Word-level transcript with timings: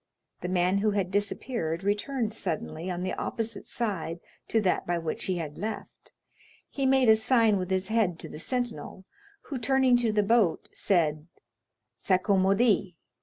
The 0.41 0.47
man 0.47 0.79
who 0.79 0.89
had 0.89 1.11
disappeared 1.11 1.83
returned 1.83 2.33
suddenly 2.33 2.89
on 2.89 3.03
the 3.03 3.13
opposite 3.13 3.67
side 3.67 4.19
to 4.47 4.59
that 4.61 4.87
by 4.87 4.97
which 4.97 5.25
he 5.25 5.35
had 5.37 5.59
left; 5.59 6.11
he 6.71 6.87
made 6.87 7.07
a 7.07 7.15
sign 7.15 7.55
with 7.59 7.69
his 7.69 7.89
head 7.89 8.17
to 8.21 8.27
the 8.27 8.39
sentinel, 8.39 9.05
who, 9.43 9.59
turning 9.59 9.97
to 9.97 10.11
the 10.11 10.23
boat, 10.23 10.69
said, 10.73 11.27
"S'accommodi." 11.99 12.95